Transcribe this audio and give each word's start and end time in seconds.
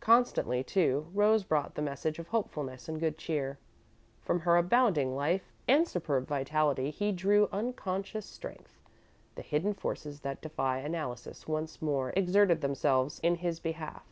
Constantly, 0.00 0.64
too, 0.64 1.08
Rose 1.12 1.44
brought 1.44 1.74
the 1.74 1.82
message 1.82 2.18
of 2.18 2.28
hopefulness 2.28 2.88
and 2.88 2.98
good 3.00 3.18
cheer. 3.18 3.58
From 4.22 4.40
her 4.40 4.56
abounding 4.56 5.14
life 5.14 5.52
and 5.68 5.86
superb 5.86 6.26
vitality 6.26 6.88
he 6.88 7.12
drew 7.12 7.50
unconscious 7.52 8.24
strength; 8.24 8.80
the 9.34 9.42
hidden 9.42 9.74
forces 9.74 10.20
that 10.20 10.40
defy 10.40 10.78
analysis 10.78 11.46
once 11.46 11.82
more 11.82 12.14
exerted 12.16 12.62
themselves 12.62 13.20
in 13.22 13.34
his 13.34 13.60
behalf. 13.60 14.02